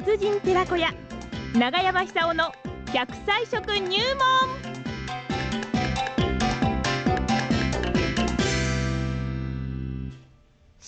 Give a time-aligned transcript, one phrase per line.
[0.00, 0.92] 達人寺子屋。
[1.54, 2.52] 長山久夫の
[2.86, 4.53] 100歳食入門。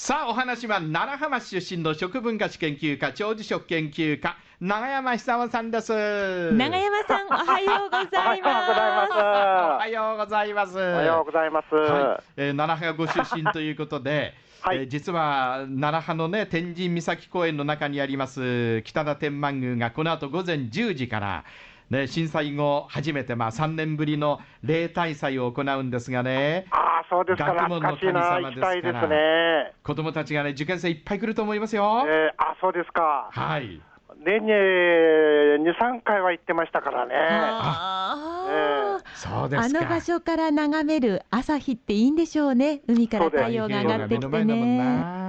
[0.07, 6.53] さあお話は奈良浜市出身の食文化史研究家長寿食研究家長山久夫さんです。
[6.53, 9.11] 長山さんおはようございます。
[9.19, 10.79] おはようございます。
[10.79, 11.75] おはようございます。
[11.75, 14.77] はい、えー、奈良浜ご出身ということで、 はい。
[14.77, 21.45] えー実は奈良浜のね天神岬公園の中にあります北田天満宮がこの後午前10時から
[21.91, 29.73] ね、震災後初めてまあ3年ぶりの例大祭を行うんですがねああ、そうですか、学問の神様ですからですね。
[29.85, 33.31] 子供たちがね受験生いっぱい来ると思いますよ、えー、あそうですか。
[33.31, 33.81] はい。
[34.25, 37.15] 年に2、3回は行ってましたからね。
[37.17, 39.17] あー。
[39.17, 39.81] そうですか。
[39.81, 42.81] あの場所から眺める朝日っていいんでしょうね。
[42.89, 44.79] 海から太陽が上がってきてね。
[44.79, 45.26] な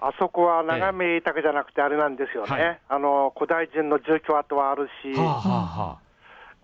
[0.00, 2.80] あそこは眺め豊かじゃなくて、あれなんですよね、はい。
[2.88, 6.08] あの古代人の住居跡はあるし、はあはあはあ。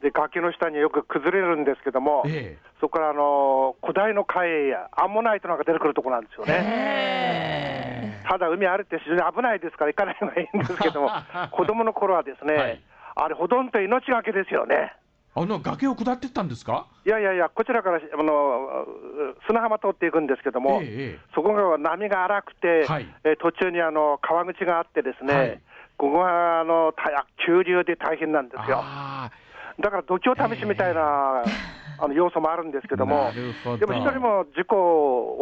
[0.02, 6.64] で崖の下によく崩れるんですけども、えそこからあの古代の海やアンモナイトなんか出てくるところなんですよえね。
[6.66, 8.28] ええ。
[8.28, 11.10] ただ、海あるって非常に危ないですから行かないのがいいんですけども、
[11.52, 12.80] 子供の頃はですね、はい。
[13.16, 14.94] あれ、ほとんど命がけですよね。
[15.36, 16.86] あの崖を下ってったんですか？
[17.04, 18.86] いやいやいや、こちらからあの
[19.48, 23.06] 砂浜通っていくんですけども、えええそこが波が荒くて、はい。
[23.24, 25.60] えー途中にあの川口があってですね、はい。
[25.96, 28.78] ここがあのた急流で大変なんですよ。
[28.80, 29.30] あ
[29.80, 31.42] だから度胸試しみたいな、
[31.98, 33.30] あの要素もあるんですけども
[33.78, 34.76] でも一人も事故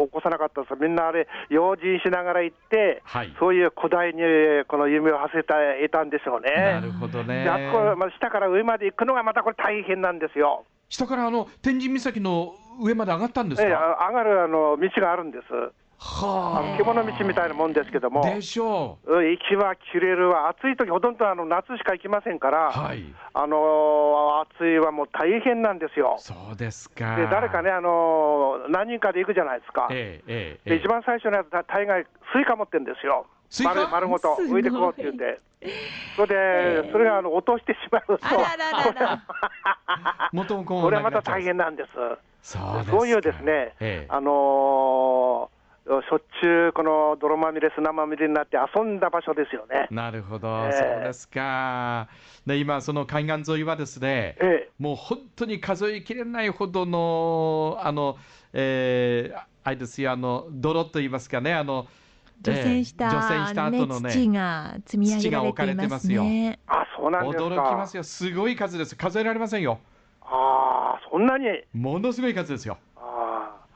[0.01, 4.21] を起こさなかったですみんなあれ、用心しながら行って、はいそういう古代に
[4.67, 5.53] この夢を馳せて
[5.85, 6.51] いたんでしょうね。
[6.53, 10.65] あなるほどねであそこまあ下から上まで行くのがまたこれ大変なんですよ。
[10.89, 15.45] 下からあの天神岬の上まで上がったんですええか、あ上がるあの道があるんです。
[16.05, 16.59] あ。
[16.59, 19.21] はの獣道みたいなもんですけども、あでしょう。
[19.21, 23.03] ん行きは切れるわ、暑い時ほとんどあの夏しか行きませんから、うはい。
[23.33, 26.15] あのー暑いはもう大変なんですよ。
[26.19, 27.15] そうですか。
[27.15, 29.87] で誰かね、あのー何人かで行くじゃないですか。
[29.91, 30.69] ええええええ。
[30.71, 32.07] で一番最初のやつ、た大概、ス
[32.41, 33.25] イカ持ってるんですよ。
[33.49, 33.73] スイカ？
[33.73, 35.39] 丸丸ごと浮いてこうって言って。
[36.17, 38.25] それで、それがあの落としてしまうと、
[40.65, 41.89] これはまた大変なんです。
[42.41, 42.97] そうですか。
[42.97, 44.05] そういうですね、ええ。
[44.09, 45.52] あのー
[45.85, 49.87] しょっちゅうこの泥まみれ、砂まみれになって遊んだ場所ですよね。
[49.91, 52.07] なるほど、ええそうですか。
[52.45, 58.17] で、今、その海岸沿いはですね、ええもう本当に数えきれないほどの、あの、
[58.53, 61.85] えー、あれですよ、あの、泥と言いますかね、あの、
[62.41, 67.43] 除染した,、ええ除染した後のね、土が積み上げられていますねあ、そうなんですか。
[67.43, 68.95] 驚きますよ、すごい数です。
[68.95, 69.79] 数えられませんよ。
[70.21, 71.45] ああ、そんなに。
[71.73, 72.77] ものすごい数ですよ。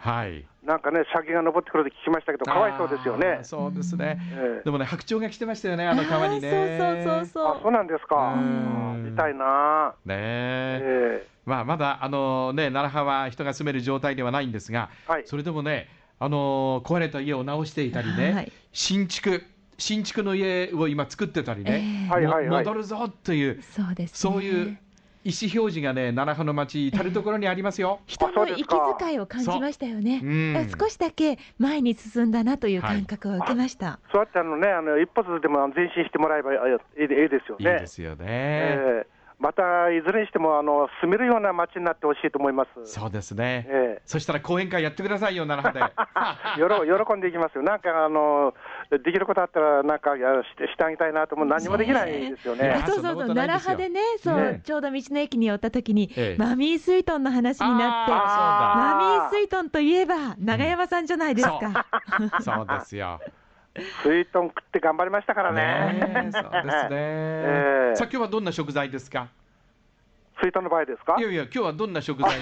[0.07, 0.45] あはい。
[0.63, 3.43] あ、なんかね、鮭が登ってくると聞きましたけど、かわいそうですよあねー。
[3.43, 4.17] そうですね。
[4.33, 6.49] ええでもね、白鳥が来てましたよね、あの川にね。
[6.49, 8.33] あーそうそうそうあ、そうなんですか。
[8.33, 9.93] うん見たいな。
[10.05, 15.87] ねえええまあ、まだあの、ね、奈良浜は人が住める状態ではないんですが、はいそれでもね、
[16.19, 19.43] あの壊れた家を直していたりね、はい新築、
[19.77, 24.77] 新築の家を今作ってたりね、ええはいはいはいも戻るぞという、そうですねそういう
[25.27, 27.99] 意思表示がね、奈良浜の町、至る所にありますよ。
[28.07, 28.63] 人の息
[28.97, 30.21] 遣いを感じましたよね
[30.79, 37.79] 少しだけ前に進んだなという感覚を受けました、そうやってあのね、あの一歩ずつでも前進してもらえばいいいいですよいいね。
[37.79, 38.25] ですよね。
[38.25, 42.91] ええまたいずれにしてもあの住めるような街になってほしいと思います。
[42.91, 45.93] そうですね、ええそしたら講演会やってくださいよ、奈良浜
[46.55, 46.57] で。
[46.59, 48.55] よろ喜んでいきますよ、なんかあの
[48.89, 52.69] できることあったら、なんかやしてしてあげたいなと思う、何もできないですよね。
[52.83, 61.85] あそうそうそう奈良派でねそう、ねちょうど道の駅に寄った時に、ええマミースイートンの話になってあマミースイートンといえば長山さんじゃないですか、
[62.41, 63.19] そう ですよ。
[64.03, 66.31] スイートン食って頑張りましたからね。
[66.31, 66.89] そうですね。
[66.91, 69.27] ええさあ今日はどんな食材ですか？
[70.39, 71.15] スイートンの場合ですか？
[71.19, 72.41] いやいや今日はどんな食材を。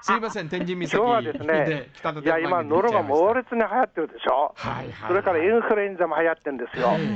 [0.00, 1.90] すいません天神岬今日はですね、
[2.24, 6.90] いや、今、ノロが猛烈に流行ってるでしょ、はいはいそれからインフルエンザも流行ってるんですよ。
[6.92, 7.06] ええ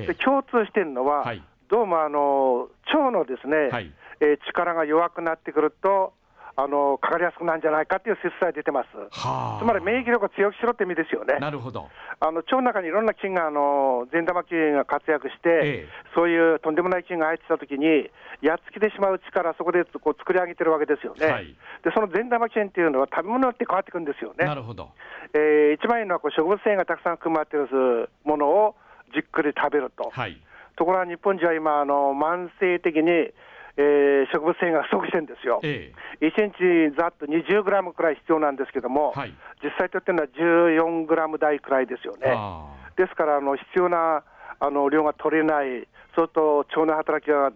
[0.00, 1.42] ええで共通してるのは、はい。
[1.68, 3.92] どうもあの腸のですね、はい。
[4.20, 6.12] えー力が弱くなってくると、
[6.56, 8.88] あのかかりやすくなるんじゃないかっていう説さえ出てます。
[9.12, 9.58] はあ。
[9.60, 11.36] つまり免疫力を強くしろって意味ですよね。
[11.38, 11.88] なるほど。
[12.18, 18.08] あの腸の中にいろんな菌が、あの善玉菌が活躍して、ええそういうとんでもない菌が入ってきたときに、
[18.40, 21.26] やっつけてしまう力、そこでこう作り上げてるわけですよね。
[21.26, 21.54] はい
[21.84, 24.46] で、その善玉菌っていうのは食べ物によって変わってくるんですよね。
[24.46, 24.88] なるほど。
[25.34, 28.74] えー一番いいのはこう植物繊維がたくさん含まれているものを
[29.12, 30.08] じっくり食べると。
[30.10, 30.40] はい。
[30.76, 33.32] ところが日本人は今、あの慢性的に、
[33.76, 35.60] えー植物繊維が不足してるんですよ。
[35.62, 39.34] え1日ざっと20グラムくらい必要なんですけども、はい。
[39.62, 42.32] 実際とってるのは14グラム台くらいですよね。
[42.34, 44.24] あですから、あの必要な
[44.58, 47.52] あの量が取れない、そうすると腸の働きが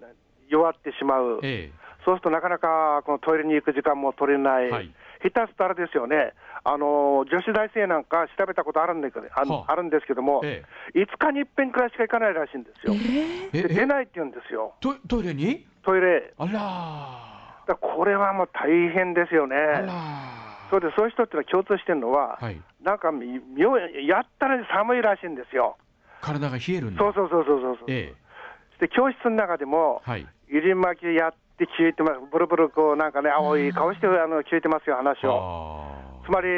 [0.49, 1.73] 弱ってしまう、え
[2.05, 4.91] そうするとなかなかこのトイレに行く時間も取れない、はい。
[5.23, 6.35] 下手するとあれですよね、
[6.65, 9.73] あの女子大生なんか調べたことあるんだけどあ,、はあ。
[9.73, 10.63] あるんですけども、え
[10.95, 12.93] 5日に一遍くらいしか行かないらしいんですよ。
[12.95, 15.70] ええで出ないって言うんですよ、トトイレに？
[15.85, 16.35] トイレ。
[16.39, 17.65] あら。
[17.67, 19.57] だこれはもう大変ですよね。
[19.57, 19.93] あら。
[20.71, 22.61] そうでそういう人ってのは共通してるのは、はい。
[22.83, 25.77] なんかみ妙やったら寒いらしいんですよ。
[26.21, 27.03] 体が冷えるんだ。
[27.03, 27.85] そうそうそうそうそうそう。
[27.89, 28.15] え
[28.81, 30.27] で教室の中でもえ、はい。
[30.49, 35.85] 入り巻きやって消えてます、ブルブルこうなんかね、青い顔してあの消えてますよ、話を。
[35.87, 36.49] あつまり、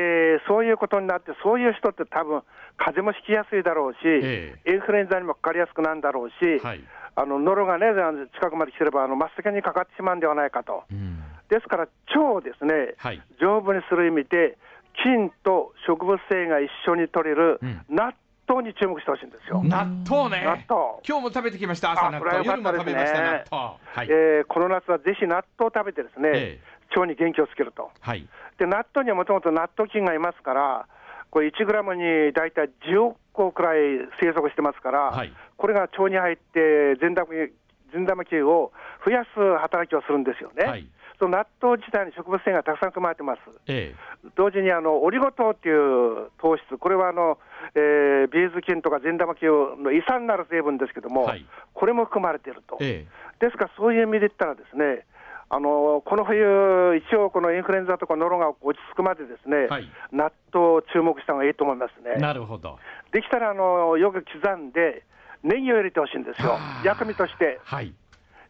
[0.46, 2.42] そういうことになって、そういう人って多分
[2.76, 6.80] 風邪もひきやすいだろうし、えインフルエンザにもかかりやすくなるんだろうし、はい
[7.14, 7.86] あのノロがね、
[8.34, 10.84] 近くまで来てれば、あの真っ先にかかってしまうんではないかと。
[10.90, 11.18] うん。
[11.48, 13.20] ですから、腸をですね、はい。
[13.40, 14.56] 丈夫にする意味で、
[15.04, 17.84] 菌と植物性が一緒に取れるうん。
[17.88, 18.14] 納
[18.48, 19.62] 豆に注目してほしいんですよ。
[19.62, 20.44] 納豆ね。
[20.44, 21.00] 納豆。
[21.06, 22.44] 今日も食べてきました朝納豆。
[22.44, 23.62] 夜も食べました納豆。
[23.84, 26.96] はい、えーこの夏はぜひ納豆を食べてですね、ええ。
[26.96, 27.90] 腸に元気をつけると。
[28.00, 28.26] はい。
[28.58, 30.86] で、納豆にはもともと納豆菌がいますから、
[31.30, 33.78] これ1グラムに大体10億個くらい
[34.20, 35.32] 生息してますから、はい
[35.62, 37.54] これが腸に入って善玉菌
[37.94, 38.72] 善玉菌を
[39.06, 39.30] 増やす
[39.62, 40.66] 働きをするんですよね。
[40.66, 40.88] はい
[41.20, 43.40] その納豆自体に植物性がたくさん含まれてます。
[43.68, 43.94] え
[44.34, 47.38] 同時にあのオリゴ糖っていう糖質、これはあの、
[47.76, 49.48] えービーズ菌とか善玉菌
[49.84, 52.76] の遺産になる成分ですけども、はいこれも含まれていると。
[52.80, 55.06] ええですから、そういう意味で言ったらですね、
[55.48, 62.16] あのこの冬、一応、このインフルエンザとかノロが落ち着くまでですね、はい納豆を注目した方がいいと思いますえね。
[62.16, 62.78] なるほど
[63.12, 65.04] できたらあのよく刻んで、
[65.42, 66.58] ネギを入れてほしいんですよ。
[66.84, 67.60] 薬味として。
[67.64, 67.92] はい。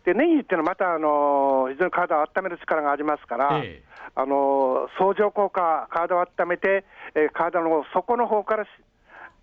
[0.04, 3.82] で、ネギっていうのはまたあの非常に体を温める力がありますから、ええ。
[4.14, 6.84] あの相乗効果、体を温めて、
[7.14, 8.68] えー体の底の方からし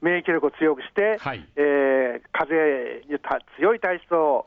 [0.02, 1.48] 免疫力を強くして、はい。
[1.56, 4.46] えー風邪にた強い体質を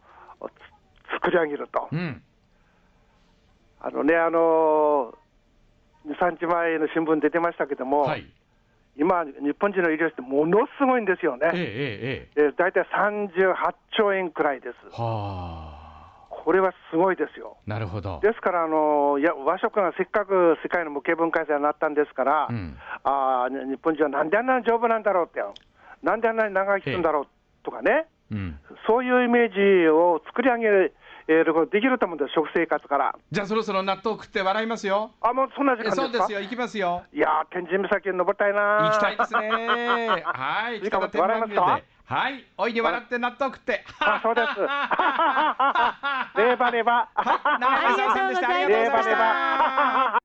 [1.08, 1.88] つ作り上げると。
[1.90, 2.22] うん。
[3.80, 5.14] あのね、あの
[6.06, 8.26] 2、3日前の新聞出てましたけども、はい
[8.96, 11.50] 今、日本人の医療費ってものすごいんですよね。
[11.54, 13.54] えええ大体38
[13.96, 14.76] 兆円くらいです。
[14.84, 15.82] えはあ
[16.28, 17.56] これはすごいですよ。
[17.66, 25.40] なるほどですから、あのいや和食がせっかく世界の無形文化財になったんですから、うんあー日本人はなんであんなに丈夫なんだろうって、
[26.02, 27.26] なんであんなに長生きするんだろう
[27.64, 30.68] とかね、うんそういうイメージを作り上げ
[31.28, 33.14] ることできると思うんです、食生活から。
[33.30, 35.12] じゃあそろそろ納豆食って笑いますよ。
[35.20, 36.02] あ、もうそんな時間ですか？
[36.02, 37.04] そうですよ行きますよ。
[37.12, 38.92] いやー、天神岬に登りたいなー。
[38.92, 39.50] 行きたいですね。
[40.24, 43.84] はいいいかも笑いますはいおいで笑って納豆食って。
[44.00, 44.48] あ、そうです。
[46.36, 47.08] レバレバ。
[47.14, 49.18] ありがとうございましレバレバ
[50.12, 50.20] た